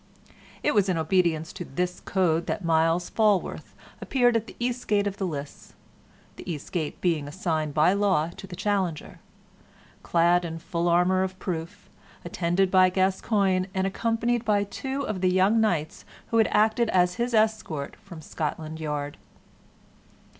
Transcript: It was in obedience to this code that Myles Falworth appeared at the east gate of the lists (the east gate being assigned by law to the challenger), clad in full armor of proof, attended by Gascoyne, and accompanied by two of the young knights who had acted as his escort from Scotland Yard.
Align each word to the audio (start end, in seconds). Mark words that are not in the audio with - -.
It 0.63 0.73
was 0.73 0.89
in 0.89 0.97
obedience 0.97 1.53
to 1.53 1.63
this 1.63 1.99
code 1.99 2.47
that 2.47 2.65
Myles 2.65 3.07
Falworth 3.11 3.75
appeared 4.01 4.35
at 4.35 4.47
the 4.47 4.55
east 4.59 4.87
gate 4.87 5.05
of 5.05 5.17
the 5.17 5.27
lists 5.27 5.75
(the 6.37 6.51
east 6.51 6.71
gate 6.71 6.99
being 7.01 7.27
assigned 7.27 7.75
by 7.75 7.93
law 7.93 8.29
to 8.37 8.47
the 8.47 8.55
challenger), 8.55 9.19
clad 10.01 10.43
in 10.43 10.57
full 10.57 10.87
armor 10.89 11.21
of 11.21 11.37
proof, 11.37 11.87
attended 12.25 12.71
by 12.71 12.89
Gascoyne, 12.89 13.67
and 13.75 13.85
accompanied 13.85 14.43
by 14.43 14.63
two 14.63 15.05
of 15.07 15.21
the 15.21 15.29
young 15.29 15.61
knights 15.61 16.03
who 16.29 16.37
had 16.39 16.47
acted 16.49 16.89
as 16.89 17.17
his 17.21 17.35
escort 17.35 17.95
from 17.97 18.23
Scotland 18.23 18.79
Yard. 18.79 19.19